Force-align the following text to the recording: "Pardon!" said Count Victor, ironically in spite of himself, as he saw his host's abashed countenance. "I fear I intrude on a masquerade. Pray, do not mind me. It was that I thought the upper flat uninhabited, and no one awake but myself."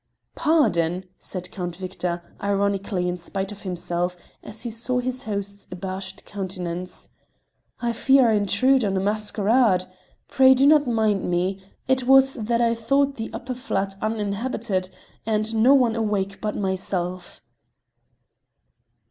"Pardon!" 0.33 1.05
said 1.19 1.51
Count 1.51 1.75
Victor, 1.75 2.23
ironically 2.41 3.07
in 3.07 3.17
spite 3.17 3.51
of 3.51 3.61
himself, 3.61 4.17
as 4.43 4.63
he 4.63 4.71
saw 4.71 4.97
his 4.97 5.25
host's 5.25 5.67
abashed 5.71 6.25
countenance. 6.25 7.09
"I 7.83 7.93
fear 7.93 8.31
I 8.31 8.33
intrude 8.33 8.83
on 8.83 8.97
a 8.97 8.99
masquerade. 8.99 9.83
Pray, 10.27 10.55
do 10.55 10.65
not 10.65 10.87
mind 10.87 11.29
me. 11.29 11.61
It 11.87 12.05
was 12.07 12.33
that 12.33 12.61
I 12.61 12.73
thought 12.73 13.17
the 13.17 13.29
upper 13.31 13.53
flat 13.53 13.93
uninhabited, 14.01 14.89
and 15.23 15.53
no 15.53 15.75
one 15.75 15.95
awake 15.95 16.41
but 16.41 16.55
myself." 16.55 17.43